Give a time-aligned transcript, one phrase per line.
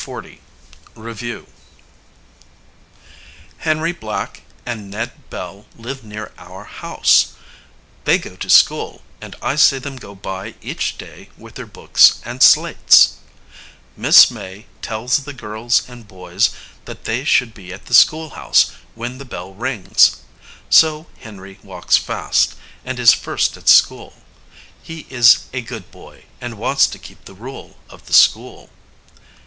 [0.03, 0.39] LESSON
[0.95, 0.99] XL.
[0.99, 1.45] REVIEW.
[3.59, 7.33] Henry Black and Ned Bell live near our house.
[8.05, 12.19] They go to school, and I see them go by each day with their books
[12.25, 13.17] and slates.
[13.95, 16.49] Miss May tells the girls and boys
[16.85, 20.15] that they should be at the schoolhouse when the bell rings.
[20.71, 24.13] So Henry walks fast, and is first at school.
[24.81, 28.71] He is a good boy, and wants to keep the rule of the school.